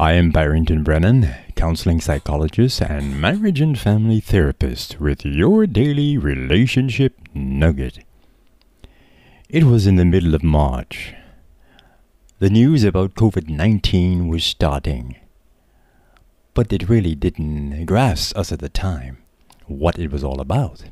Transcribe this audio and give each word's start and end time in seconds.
I 0.00 0.12
am 0.12 0.30
Barrington 0.30 0.82
Brennen, 0.82 1.28
counseling 1.56 2.00
psychologist 2.00 2.80
and 2.80 3.20
marriage 3.20 3.60
and 3.60 3.78
family 3.78 4.18
therapist, 4.18 4.98
with 4.98 5.26
your 5.26 5.66
daily 5.66 6.16
relationship 6.16 7.18
nugget. 7.34 7.98
It 9.50 9.64
was 9.64 9.86
in 9.86 9.96
the 9.96 10.06
middle 10.06 10.34
of 10.34 10.42
March. 10.42 11.12
The 12.38 12.48
news 12.48 12.82
about 12.82 13.14
COVID 13.14 13.50
19 13.50 14.28
was 14.28 14.42
starting, 14.42 15.16
but 16.54 16.72
it 16.72 16.88
really 16.88 17.14
didn't 17.14 17.84
grasp 17.84 18.34
us 18.38 18.50
at 18.52 18.60
the 18.60 18.70
time 18.70 19.18
what 19.66 19.98
it 19.98 20.10
was 20.10 20.24
all 20.24 20.40
about. 20.40 20.84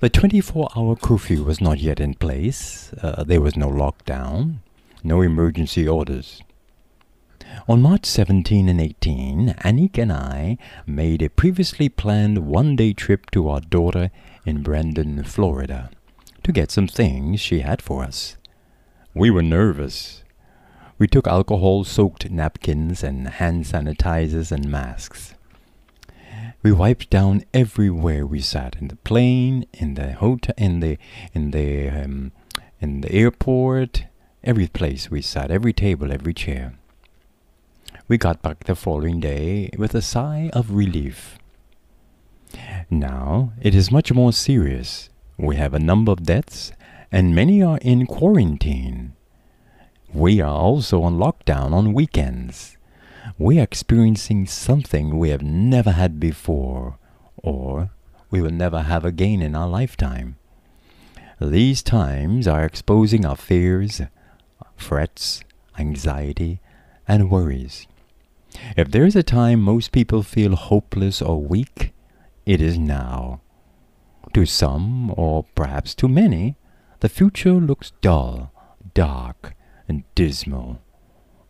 The 0.00 0.10
24 0.10 0.70
hour 0.74 0.96
curfew 0.96 1.44
was 1.44 1.60
not 1.60 1.78
yet 1.78 2.00
in 2.00 2.14
place, 2.14 2.92
uh, 3.00 3.22
there 3.22 3.40
was 3.40 3.56
no 3.56 3.68
lockdown, 3.68 4.56
no 5.04 5.22
emergency 5.22 5.86
orders. 5.86 6.42
On 7.66 7.82
March 7.82 8.06
17 8.06 8.68
and 8.68 8.80
18, 8.80 9.54
Annick 9.64 9.98
and 9.98 10.12
I 10.12 10.58
made 10.86 11.22
a 11.22 11.28
previously 11.28 11.88
planned 11.88 12.46
one 12.46 12.76
day 12.76 12.92
trip 12.92 13.30
to 13.32 13.48
our 13.48 13.60
daughter 13.60 14.10
in 14.46 14.62
Brandon, 14.62 15.24
Florida, 15.24 15.90
to 16.44 16.52
get 16.52 16.70
some 16.70 16.86
things 16.86 17.40
she 17.40 17.60
had 17.60 17.82
for 17.82 18.04
us. 18.04 18.36
We 19.14 19.30
were 19.30 19.42
nervous. 19.42 20.22
We 20.98 21.08
took 21.08 21.26
alcohol 21.26 21.84
soaked 21.84 22.30
napkins 22.30 23.02
and 23.02 23.28
hand 23.28 23.64
sanitizers 23.64 24.52
and 24.52 24.70
masks. 24.70 25.34
We 26.62 26.72
wiped 26.72 27.10
down 27.10 27.44
everywhere 27.54 28.26
we 28.26 28.40
sat 28.40 28.76
in 28.80 28.88
the 28.88 28.96
plane, 28.96 29.66
in 29.72 29.94
the 29.94 30.12
hotel, 30.12 30.54
in 30.58 30.80
the 30.80 30.98
in 31.32 31.50
the 31.52 31.88
um, 31.88 32.32
in 32.80 33.00
the 33.00 33.12
airport, 33.12 34.04
every 34.42 34.66
place 34.68 35.10
we 35.10 35.22
sat, 35.22 35.50
every 35.50 35.72
table, 35.72 36.12
every 36.12 36.34
chair. 36.34 36.78
We 38.08 38.16
got 38.16 38.40
back 38.40 38.64
the 38.64 38.74
following 38.74 39.20
day 39.20 39.68
with 39.76 39.94
a 39.94 40.00
sigh 40.00 40.48
of 40.54 40.72
relief. 40.72 41.38
Now 42.88 43.52
it 43.60 43.74
is 43.74 43.92
much 43.92 44.10
more 44.10 44.32
serious. 44.32 45.10
We 45.36 45.56
have 45.56 45.74
a 45.74 45.78
number 45.78 46.12
of 46.12 46.22
deaths, 46.22 46.72
and 47.12 47.34
many 47.34 47.62
are 47.62 47.76
in 47.82 48.06
quarantine. 48.06 49.12
We 50.14 50.40
are 50.40 50.56
also 50.56 51.02
on 51.02 51.18
lockdown 51.18 51.72
on 51.74 51.92
weekends. 51.92 52.78
We 53.36 53.60
are 53.60 53.64
experiencing 53.64 54.46
something 54.46 55.18
we 55.18 55.28
have 55.28 55.42
never 55.42 55.90
had 55.90 56.18
before, 56.18 56.96
or 57.36 57.90
we 58.30 58.40
will 58.40 58.50
never 58.50 58.84
have 58.84 59.04
again 59.04 59.42
in 59.42 59.54
our 59.54 59.68
lifetime. 59.68 60.38
These 61.42 61.82
times 61.82 62.48
are 62.48 62.64
exposing 62.64 63.26
our 63.26 63.36
fears, 63.36 64.00
frets, 64.78 65.42
anxiety, 65.78 66.60
and 67.06 67.30
worries. 67.30 67.86
If 68.76 68.90
there 68.90 69.04
is 69.04 69.16
a 69.16 69.22
time 69.22 69.60
most 69.60 69.92
people 69.92 70.22
feel 70.22 70.56
hopeless 70.56 71.20
or 71.20 71.42
weak, 71.42 71.92
it 72.46 72.60
is 72.60 72.78
now. 72.78 73.40
To 74.34 74.46
some, 74.46 75.12
or 75.16 75.44
perhaps 75.54 75.94
to 75.96 76.08
many, 76.08 76.56
the 77.00 77.08
future 77.08 77.54
looks 77.54 77.92
dull, 78.00 78.52
dark, 78.94 79.54
and 79.88 80.04
dismal. 80.14 80.80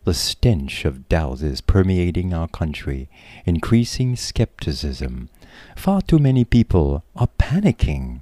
The 0.04 0.14
stench 0.14 0.84
of 0.84 1.08
doubt 1.08 1.42
is 1.42 1.60
permeating 1.60 2.32
our 2.32 2.48
country, 2.48 3.08
increasing 3.44 4.16
skepticism. 4.16 5.28
Far 5.76 6.02
too 6.02 6.18
many 6.18 6.44
people 6.44 7.04
are 7.16 7.28
panicking. 7.38 8.20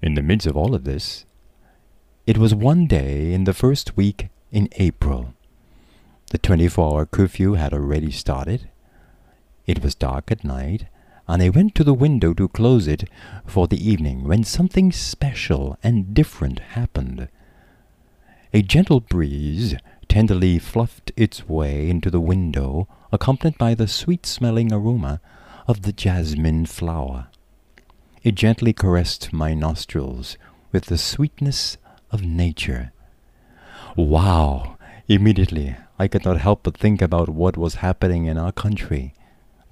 In 0.00 0.14
the 0.14 0.22
midst 0.22 0.46
of 0.46 0.56
all 0.56 0.74
of 0.74 0.84
this, 0.84 1.26
it 2.26 2.38
was 2.38 2.54
one 2.54 2.86
day 2.86 3.32
in 3.32 3.44
the 3.44 3.52
first 3.52 3.96
week 3.96 4.28
in 4.50 4.68
April 4.72 5.35
the 6.30 6.38
24 6.38 6.92
hour 6.92 7.06
curfew 7.06 7.54
had 7.54 7.72
already 7.72 8.10
started. 8.10 8.68
It 9.66 9.82
was 9.82 9.94
dark 9.94 10.30
at 10.32 10.44
night, 10.44 10.86
and 11.28 11.42
I 11.42 11.48
went 11.48 11.74
to 11.76 11.84
the 11.84 11.94
window 11.94 12.34
to 12.34 12.48
close 12.48 12.86
it 12.86 13.08
for 13.46 13.66
the 13.66 13.90
evening 13.90 14.24
when 14.24 14.44
something 14.44 14.92
special 14.92 15.78
and 15.82 16.14
different 16.14 16.58
happened. 16.58 17.28
A 18.52 18.62
gentle 18.62 19.00
breeze 19.00 19.76
tenderly 20.08 20.58
fluffed 20.58 21.12
its 21.16 21.48
way 21.48 21.90
into 21.90 22.10
the 22.10 22.20
window, 22.20 22.88
accompanied 23.12 23.58
by 23.58 23.74
the 23.74 23.88
sweet 23.88 24.26
smelling 24.26 24.72
aroma 24.72 25.20
of 25.68 25.82
the 25.82 25.92
jasmine 25.92 26.66
flower. 26.66 27.28
It 28.22 28.34
gently 28.34 28.72
caressed 28.72 29.32
my 29.32 29.54
nostrils 29.54 30.36
with 30.72 30.86
the 30.86 30.98
sweetness 30.98 31.76
of 32.10 32.22
nature. 32.22 32.92
Wow! 33.96 34.76
Immediately 35.08 35.76
I 35.98 36.08
could 36.08 36.24
not 36.24 36.38
help 36.38 36.62
but 36.62 36.76
think 36.76 37.00
about 37.00 37.28
what 37.28 37.56
was 37.56 37.76
happening 37.76 38.26
in 38.26 38.38
our 38.38 38.52
country 38.52 39.14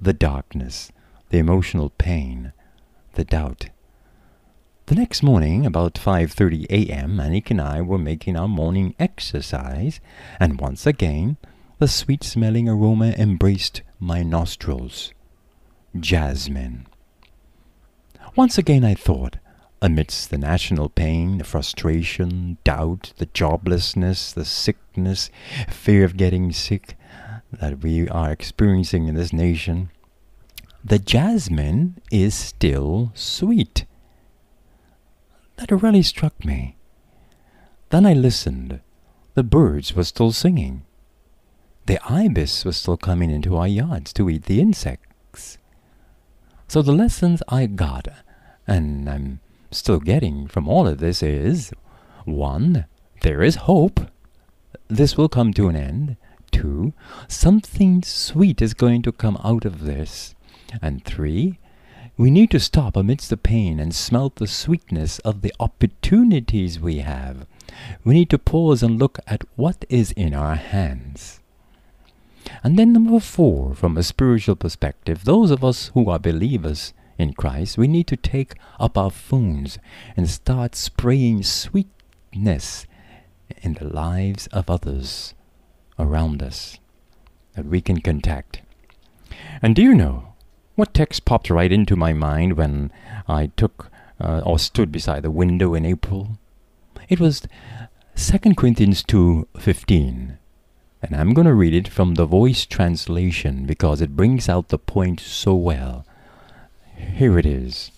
the 0.01 0.12
darkness, 0.12 0.91
the 1.31 1.39
emotional 1.39 1.91
pain, 1.91 2.53
the 3.15 3.25
doubt. 3.25 3.71
The 4.87 4.95
next 4.95 5.23
morning, 5.23 5.65
about 5.65 5.95
5:30 5.95 6.67
a.m., 6.69 7.17
Annick 7.17 7.51
and 7.51 7.61
I 7.61 7.81
were 7.81 7.99
making 7.99 8.37
our 8.37 8.49
morning 8.49 8.95
exercise, 8.99 10.01
and 10.39 10.61
once 10.61 10.87
again 10.87 11.37
the 11.79 11.89
sweet-smelling 11.89 12.69
aroma 12.69 13.15
embraced 13.17 13.83
my 13.99 14.23
nostrils. 14.23 15.12
Jasmine. 15.99 16.87
Once 18.37 18.59
again 18.59 18.85
I 18.85 18.95
thought, 18.95 19.37
amidst 19.84 20.31
the 20.31 20.39
national 20.39 20.89
pain, 20.89 21.37
the 21.37 21.45
frustration, 21.45 22.56
doubt, 22.65 23.12
the 23.19 23.27
joblessness, 23.27 24.33
the 24.33 24.45
sickness, 24.47 25.28
fear 25.69 26.06
of 26.06 26.17
getting 26.17 26.50
sick 26.53 26.97
that 27.53 27.81
we 27.81 28.09
are 28.09 28.33
experiencing 28.33 29.09
in 29.09 29.15
this 29.15 29.31
nation, 29.31 29.91
the 30.83 30.99
jasmine 30.99 32.00
is 32.11 32.34
still 32.34 33.12
sweet. 33.15 33.84
That 35.56 35.71
really 35.71 36.03
struck 36.03 36.47
me. 36.47 36.77
Then 37.91 38.06
I 38.06 38.15
listened. 38.15 38.81
The 39.34 39.43
birds 39.43 39.94
were 39.94 40.05
still 40.05 40.33
singing. 40.33 40.87
The 41.84 41.99
ibis 42.11 42.65
was 42.65 42.78
still 42.78 42.97
coming 42.97 43.31
into 43.31 43.55
our 43.59 43.69
yards 43.69 44.15
to 44.15 44.31
eat 44.31 44.44
the 44.44 44.62
insects. 44.62 45.59
So 46.69 46.81
the 46.81 46.93
lessons 46.93 47.43
I 47.49 47.67
got, 47.67 48.09
and 48.67 49.11
I'm 49.11 49.41
still 49.77 50.01
getting 50.01 50.47
from 50.47 50.69
all 50.69 50.87
of 50.87 50.99
this 50.99 51.23
is 51.23 51.73
one, 52.25 52.87
there 53.23 53.43
is 53.43 53.57
hope. 53.57 54.01
This 54.89 55.17
will 55.17 55.29
come 55.29 55.53
to 55.55 55.69
an 55.69 55.77
end. 55.77 56.17
Two, 56.51 56.93
something 57.29 58.03
sweet 58.03 58.62
is 58.62 58.75
going 58.75 59.03
to 59.03 59.12
come 59.12 59.39
out 59.43 59.65
of 59.65 59.85
this. 59.85 60.35
And 60.81 61.05
three, 61.05 61.59
we 62.17 62.31
need 62.31 62.51
to 62.53 62.61
stop 62.61 62.97
amidst 62.97 63.31
the 63.31 63.37
pain 63.37 63.81
and 63.81 63.95
smelt 63.95 64.37
the 64.37 64.47
sweetness 64.47 65.19
of 65.21 65.43
the 65.43 65.53
opportunities 65.59 66.79
we 66.79 66.99
have. 66.99 67.47
We 68.05 68.15
need 68.15 68.31
to 68.31 68.39
pause 68.39 68.83
and 68.83 68.99
look 68.99 69.19
at 69.27 69.43
what 69.56 69.85
is 69.89 70.12
in 70.12 70.33
our 70.33 70.55
hands. 70.55 71.41
And 72.62 72.79
then, 72.79 72.93
number 72.93 73.21
four, 73.21 73.75
from 73.75 73.97
a 73.97 74.03
spiritual 74.03 74.55
perspective, 74.55 75.25
those 75.25 75.51
of 75.51 75.65
us 75.65 75.91
who 75.95 76.09
are 76.09 76.19
believers 76.19 76.93
in 77.19 77.35
Christ, 77.35 77.79
we 77.79 77.89
need 77.89 78.07
to 78.09 78.17
take 78.17 78.55
up 78.79 78.99
our 78.99 79.11
phones 79.11 79.79
and 80.17 80.29
start 80.29 80.75
spraying 80.75 81.43
sweetness 81.43 82.87
in 83.63 83.75
the 83.75 83.87
lives 83.87 84.47
of 84.49 84.71
others 84.71 85.35
around 85.99 86.43
us 86.43 86.79
that 87.55 87.67
we 87.67 87.81
can 87.81 88.01
contact. 88.01 88.63
And 89.63 89.75
do 89.77 89.83
you 89.83 89.95
know 89.95 90.35
what 90.75 90.95
text 90.95 91.25
popped 91.25 91.51
right 91.51 91.71
into 91.71 91.97
my 91.97 92.13
mind 92.13 92.57
when 92.57 92.91
I 93.29 93.47
took 93.57 93.91
uh, 94.21 94.43
or 94.45 94.59
stood 94.59 94.91
beside 94.91 95.23
the 95.23 95.31
window 95.31 95.75
in 95.75 95.87
April? 95.87 96.39
It 97.09 97.21
was 97.21 97.43
2 98.17 98.55
Corinthians 98.55 99.03
2:15. 99.03 100.39
And 101.03 101.17
I'm 101.17 101.35
going 101.35 101.47
to 101.47 101.53
read 101.53 101.75
it 101.75 101.87
from 101.87 102.15
the 102.15 102.25
voice 102.25 102.65
translation 102.65 103.67
because 103.67 104.00
it 104.00 104.17
brings 104.17 104.49
out 104.49 104.69
the 104.69 104.79
point 104.79 105.21
so 105.21 105.55
well. 105.55 106.06
Here 107.12 107.39
it 107.39 107.47
is. 107.47 107.91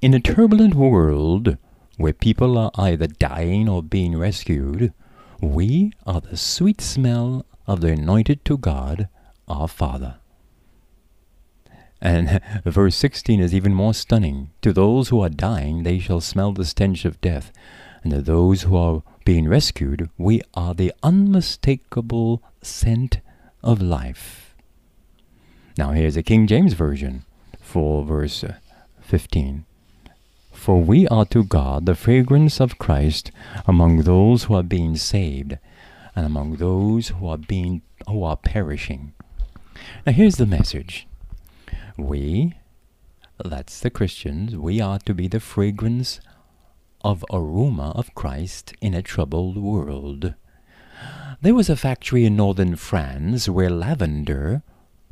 In 0.00 0.14
a 0.14 0.20
turbulent 0.20 0.74
world 0.74 1.58
where 1.96 2.12
people 2.12 2.56
are 2.56 2.70
either 2.76 3.06
dying 3.06 3.68
or 3.68 3.82
being 3.82 4.16
rescued, 4.16 4.92
we 5.40 5.92
are 6.06 6.20
the 6.20 6.36
sweet 6.36 6.80
smell 6.80 7.44
of 7.66 7.80
the 7.80 7.92
anointed 7.92 8.44
to 8.44 8.56
God, 8.56 9.08
our 9.48 9.68
Father. 9.68 10.16
And 12.00 12.40
verse 12.64 12.96
16 12.96 13.40
is 13.40 13.54
even 13.54 13.74
more 13.74 13.94
stunning. 13.94 14.50
To 14.62 14.72
those 14.72 15.08
who 15.08 15.20
are 15.20 15.28
dying, 15.28 15.82
they 15.82 15.98
shall 15.98 16.20
smell 16.20 16.52
the 16.52 16.64
stench 16.64 17.04
of 17.04 17.20
death. 17.20 17.52
And 18.02 18.12
to 18.12 18.22
those 18.22 18.62
who 18.62 18.76
are 18.76 19.02
being 19.24 19.48
rescued, 19.48 20.08
we 20.16 20.40
are 20.54 20.74
the 20.74 20.92
unmistakable 21.02 22.42
scent 22.62 23.18
of 23.62 23.82
life. 23.82 24.54
Now, 25.76 25.90
here's 25.92 26.16
a 26.16 26.22
King 26.22 26.46
James 26.46 26.72
Version 26.72 27.25
for 27.66 28.04
verse 28.04 28.44
15. 29.00 29.66
For 30.52 30.80
we 30.80 31.06
are 31.08 31.26
to 31.26 31.42
God 31.44 31.84
the 31.84 31.94
fragrance 31.94 32.60
of 32.60 32.78
Christ 32.78 33.30
among 33.66 34.02
those 34.02 34.44
who 34.44 34.54
are 34.54 34.62
being 34.62 34.96
saved. 34.96 35.58
and 36.14 36.24
among 36.24 36.56
those 36.56 37.08
who 37.08 37.28
are 37.28 37.36
being 37.36 37.82
who 38.08 38.22
are 38.22 38.38
perishing. 38.38 39.12
Now 40.06 40.12
here's 40.12 40.36
the 40.36 40.46
message. 40.46 41.06
We, 41.98 42.54
that's 43.44 43.80
the 43.80 43.90
Christians, 43.90 44.56
we 44.56 44.80
are 44.80 44.98
to 45.00 45.12
be 45.12 45.28
the 45.28 45.40
fragrance 45.40 46.20
of 47.02 47.24
aroma 47.30 47.92
of 47.94 48.14
Christ 48.14 48.72
in 48.80 48.94
a 48.94 49.02
troubled 49.02 49.58
world. 49.58 50.34
There 51.42 51.54
was 51.54 51.68
a 51.68 51.76
factory 51.76 52.24
in 52.24 52.36
northern 52.36 52.76
France 52.76 53.46
where 53.48 53.68
lavender, 53.68 54.62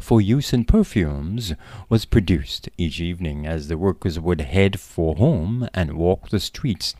for 0.04 0.20
use 0.20 0.52
in 0.52 0.66
perfumes, 0.66 1.54
was 1.88 2.04
produced 2.04 2.68
each 2.76 3.00
evening 3.00 3.46
as 3.46 3.68
the 3.68 3.78
workers 3.78 4.20
would 4.20 4.42
head 4.42 4.78
for 4.78 5.14
home 5.14 5.66
and 5.72 5.96
walk 5.96 6.28
the 6.28 6.38
streets 6.38 6.94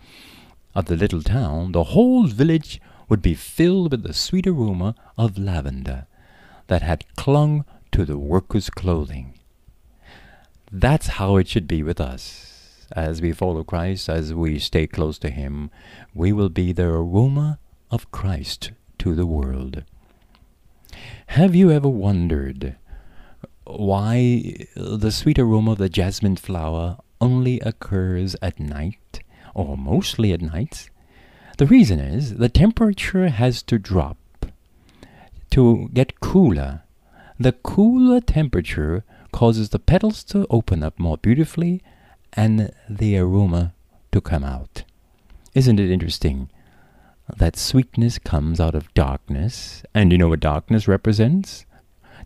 of 0.75 0.87
the 0.87 0.97
little 0.97 1.21
town. 1.21 1.73
The 1.73 1.85
whole 1.85 2.27
village 2.27 2.81
would 3.11 3.21
be 3.21 3.35
filled 3.35 3.91
with 3.91 4.05
the 4.05 4.15
sweet 4.15 4.47
aroma 4.47 4.95
of 5.19 5.37
lavender 5.37 6.07
that 6.69 6.81
had 6.81 7.05
clung 7.15 7.67
to 7.93 8.07
the 8.07 8.17
workers' 8.17 8.71
clothing. 8.71 9.35
That's 10.73 11.19
how 11.19 11.37
it 11.37 11.47
should 11.47 11.69
be 11.69 11.83
with 11.83 12.01
us. 12.01 12.87
As 12.93 13.21
we 13.21 13.33
follow 13.33 13.65
Christ, 13.65 14.09
as 14.09 14.33
we 14.33 14.59
stay 14.59 14.87
close 14.87 15.19
to 15.19 15.31
Him, 15.31 15.71
we 16.15 16.33
will 16.33 16.49
be 16.49 16.73
the 16.73 16.87
aroma 16.87 17.59
of 17.91 18.11
Christ 18.11 18.73
to 18.99 19.15
the 19.15 19.27
world. 19.27 19.85
Have 21.29 21.55
you 21.55 21.71
ever 21.71 21.89
wondered 21.89 22.77
why 23.65 24.67
the 24.77 25.11
sweet 25.11 25.39
aroma 25.39 25.73
of 25.73 25.79
the 25.79 25.89
jasmine 25.89 26.37
flower 26.37 26.99
only 27.21 27.61
occurs 27.61 28.37
at 28.43 28.61
night, 28.61 29.21
or 29.55 29.77
mostly 29.77 30.33
at 30.33 30.43
night? 30.43 30.91
The 31.59 31.67
reason 31.67 32.01
is 32.01 32.37
the 32.37 32.49
temperature 32.49 33.29
has 33.29 33.63
to 33.65 33.79
drop 33.79 34.19
to 35.51 35.89
get 35.93 36.21
cooler. 36.21 36.83
The 37.39 37.53
cooler 37.53 38.21
temperature 38.21 39.05
causes 39.33 39.69
the 39.69 39.79
petals 39.79 40.25
to 40.25 40.47
open 40.51 40.83
up 40.83 40.99
more 40.99 41.17
beautifully 41.17 41.81
and 42.33 42.73
the 42.89 43.17
aroma 43.19 43.73
to 44.13 44.21
come 44.21 44.45
out. 44.45 44.85
Isn't 45.55 45.79
it 45.79 45.91
interesting 45.91 46.51
that 47.37 47.57
sweetness 47.57 48.19
comes 48.19 48.61
out 48.61 48.75
of 48.75 48.93
darkness? 48.95 49.83
And 49.95 50.11
you 50.11 50.19
know 50.19 50.29
what 50.29 50.41
darkness 50.41 50.89
represents? 50.89 51.65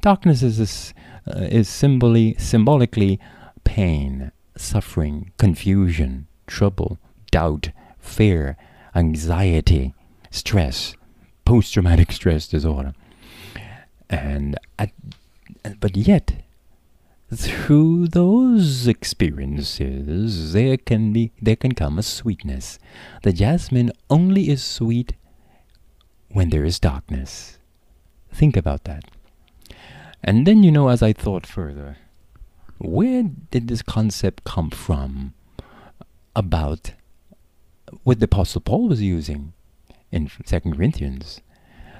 Darkness 0.00 0.42
is, 0.42 0.58
this, 0.58 0.94
uh, 1.26 1.40
is 1.40 1.68
symboli- 1.68 2.40
symbolically 2.40 3.18
pain, 3.64 4.32
suffering, 4.56 5.32
confusion, 5.38 6.26
trouble, 6.46 6.98
doubt, 7.30 7.70
fear, 7.98 8.56
anxiety, 8.94 9.94
stress, 10.30 10.94
post 11.44 11.72
traumatic 11.74 12.12
stress 12.18 12.46
disorder. 12.48 12.94
And 14.08 14.58
at, 14.78 14.90
but 15.80 15.96
yet, 15.96 16.42
through 17.34 18.08
those 18.08 18.86
experiences, 18.86 20.54
there 20.54 20.78
can 20.78 21.12
be 21.12 21.32
there 21.42 21.56
can 21.56 21.72
come 21.72 21.98
a 21.98 22.02
sweetness. 22.02 22.78
The 23.22 23.32
jasmine 23.32 23.92
only 24.08 24.48
is 24.48 24.62
sweet 24.64 25.14
when 26.30 26.48
there 26.48 26.64
is 26.64 26.78
darkness. 26.80 27.58
Think 28.32 28.56
about 28.56 28.84
that. 28.84 29.04
And 30.22 30.46
then 30.46 30.62
you 30.62 30.72
know, 30.72 30.88
as 30.88 31.02
I 31.02 31.12
thought 31.12 31.46
further, 31.46 31.96
where 32.78 33.24
did 33.50 33.68
this 33.68 33.82
concept 33.82 34.44
come 34.44 34.70
from 34.70 35.34
about 36.34 36.92
what 38.04 38.20
the 38.20 38.24
Apostle 38.24 38.60
Paul 38.60 38.88
was 38.88 39.02
using 39.02 39.52
in 40.10 40.30
Second 40.44 40.76
Corinthians? 40.76 41.40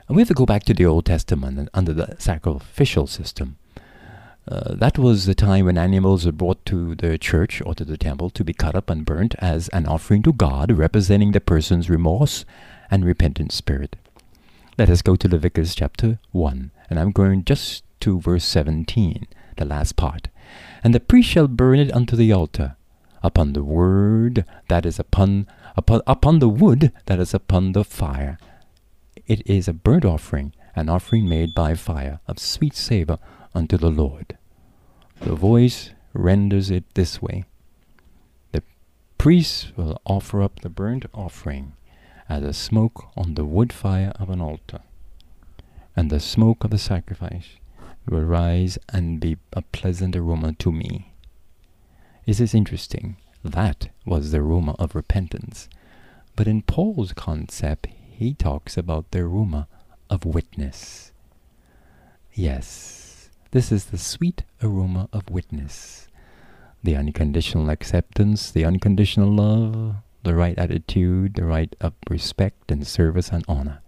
And 0.07 0.17
we 0.17 0.23
have 0.23 0.29
to 0.29 0.35
go 0.35 0.47
back 0.47 0.65
to 0.65 0.75
the 0.75 0.87
Old 0.87 1.07
Testament 1.07 1.59
and 1.59 1.69
under 1.75 1.93
the 1.93 2.17
sacrificial 2.19 3.07
system. 3.07 3.59
Uh, 4.51 4.75
that 4.75 4.99
was 4.99 5.27
the 5.27 5.35
time 5.35 5.67
when 5.67 5.77
animals 5.77 6.25
were 6.25 6.33
brought 6.33 6.65
to 6.65 6.95
the 6.95 7.19
church 7.19 7.61
or 7.67 7.75
to 7.75 7.85
the 7.85 7.99
temple 7.99 8.31
to 8.31 8.43
be 8.43 8.55
cut 8.55 8.75
up 8.75 8.89
and 8.89 9.05
burnt 9.05 9.35
as 9.41 9.69
an 9.69 9.85
offering 9.87 10.23
to 10.23 10.33
God, 10.33 10.73
representing 10.73 11.33
the 11.33 11.41
person's 11.41 11.91
remorse 11.91 12.47
and 12.91 13.05
repentant 13.05 13.53
spirit. 13.53 13.97
Let 14.79 14.89
us 14.89 15.03
go 15.03 15.17
to 15.17 15.29
Leviticus 15.29 15.75
chapter 15.75 16.19
1, 16.33 16.71
and 16.89 16.99
I'm 16.99 17.11
going 17.11 17.45
just 17.45 17.85
to 18.01 18.21
verse 18.21 18.45
17, 18.45 19.27
the 19.57 19.65
last 19.65 19.97
part. 19.97 20.29
And 20.83 20.95
the 20.95 21.01
priest 21.01 21.29
shall 21.29 21.49
burn 21.49 21.79
it 21.79 21.93
unto 21.93 22.17
the 22.17 22.33
altar, 22.33 22.77
upon 23.23 23.53
the 23.53 23.65
word 23.65 24.45
that 24.69 24.87
is 24.87 24.99
upon, 24.99 25.47
upon, 25.77 26.03
upon 26.07 26.39
the 26.39 26.49
wood 26.49 26.93
that 27.07 27.19
is 27.19 27.35
upon 27.35 27.73
the 27.73 27.85
fire. 27.85 28.39
It 29.27 29.43
is 29.47 29.69
a 29.69 29.73
burnt 29.73 30.05
offering, 30.05 30.55
an 30.75 30.89
offering 30.89 31.29
made 31.29 31.55
by 31.55 31.75
fire, 31.75 32.21
of 32.27 32.39
sweet 32.39 32.75
savour 32.75 33.19
unto 33.55 33.77
the 33.77 33.91
Lord. 33.91 34.39
The 35.21 35.35
voice 35.35 35.91
renders 36.15 36.71
it 36.71 36.85
this 36.95 37.21
way 37.21 37.45
The 38.53 38.63
priest 39.19 39.73
will 39.77 40.01
offer 40.07 40.43
up 40.43 40.61
the 40.61 40.69
burnt 40.69 41.07
offering 41.13 41.75
as 42.29 42.43
a 42.45 42.53
smoke 42.53 43.09
on 43.17 43.35
the 43.35 43.45
wood 43.45 43.73
fire 43.73 44.13
of 44.17 44.31
an 44.31 44.41
altar, 44.41 44.81
and 45.97 46.11
the 46.11 46.21
smoke 46.21 46.63
of 46.63 46.71
the 46.71 46.79
sacrifice 46.79 47.57
will 48.11 48.23
rise 48.23 48.79
and 48.89 49.21
be 49.21 49.37
a 49.53 49.63
pleasant 49.63 50.17
aroma 50.17 50.53
to 50.55 50.73
me. 50.73 51.13
Is 52.27 52.39
this 52.39 52.55
interesting? 52.55 53.17
That 53.45 53.89
was 54.05 54.33
the 54.33 54.39
aroma 54.39 54.75
of 54.79 54.95
repentance. 54.95 55.69
But 56.37 56.47
in 56.47 56.63
Paul's 56.63 57.13
concept, 57.13 57.89
he 58.11 58.35
talks 58.35 58.77
about 58.77 59.11
the 59.11 59.21
aroma 59.21 59.69
of 60.11 60.25
witness. 60.25 61.13
Yes, 62.33 63.31
this 63.51 63.73
is 63.73 63.87
the 63.87 63.99
sweet 63.99 64.45
aroma 64.63 65.09
of 65.13 65.31
witness. 65.31 66.09
The 66.83 66.97
unconditional 66.97 67.71
acceptance, 67.71 68.51
the 68.51 68.65
unconditional 68.65 69.31
love, 69.31 69.97
the 70.23 70.35
right 70.35 70.59
attitude, 70.59 71.35
the 71.35 71.45
right 71.45 71.75
of 71.81 71.95
respect 72.09 72.71
and 72.71 72.87
service 72.87 73.31
and 73.31 73.45
honor. 73.49 73.81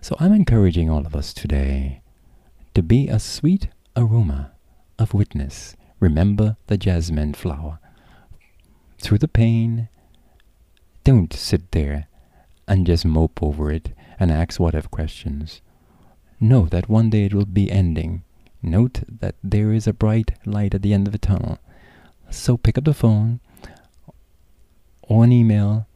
So 0.00 0.16
I'm 0.20 0.32
encouraging 0.32 0.88
all 0.88 1.04
of 1.04 1.16
us 1.16 1.34
today 1.34 2.02
to 2.76 2.82
be 2.82 3.08
a 3.08 3.18
sweet 3.18 3.68
aroma 3.96 4.52
of 4.98 5.14
witness. 5.14 5.74
Remember 5.98 6.58
the 6.66 6.76
jasmine 6.76 7.32
flower. 7.32 7.78
Through 8.98 9.16
the 9.16 9.28
pain, 9.28 9.88
don't 11.02 11.32
sit 11.32 11.72
there 11.72 12.06
and 12.68 12.86
just 12.86 13.06
mope 13.06 13.42
over 13.42 13.72
it 13.72 13.94
and 14.20 14.30
ask 14.30 14.60
what 14.60 14.74
if 14.74 14.90
questions. 14.90 15.62
Know 16.38 16.66
that 16.66 16.86
one 16.86 17.08
day 17.08 17.24
it 17.24 17.32
will 17.32 17.46
be 17.46 17.72
ending. 17.72 18.24
Note 18.60 19.00
that 19.08 19.36
there 19.42 19.72
is 19.72 19.86
a 19.86 19.94
bright 19.94 20.32
light 20.44 20.74
at 20.74 20.82
the 20.82 20.92
end 20.92 21.06
of 21.06 21.12
the 21.12 21.18
tunnel. 21.18 21.58
So 22.28 22.58
pick 22.58 22.76
up 22.76 22.84
the 22.84 22.92
phone 22.92 23.40
or 25.00 25.24
an 25.24 25.32
email 25.32 25.86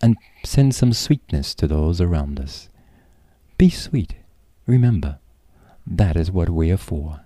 and 0.00 0.16
send 0.44 0.76
some 0.76 0.92
sweetness 0.92 1.56
to 1.56 1.66
those 1.66 2.00
around 2.00 2.38
us. 2.38 2.68
Be 3.58 3.68
sweet. 3.68 4.14
Remember, 4.64 5.18
that 5.86 6.16
is 6.16 6.30
what 6.30 6.50
we 6.50 6.70
are 6.70 6.76
for. 6.76 7.20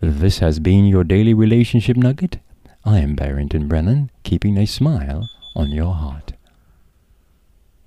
This 0.00 0.38
has 0.38 0.60
been 0.60 0.86
your 0.86 1.04
daily 1.04 1.34
relationship 1.34 1.96
nugget. 1.96 2.38
I 2.84 2.98
am 3.00 3.16
Barrington 3.16 3.68
Brennen, 3.68 4.10
keeping 4.22 4.56
a 4.58 4.66
smile 4.66 5.28
on 5.56 5.72
your 5.72 5.94
heart. 5.94 6.35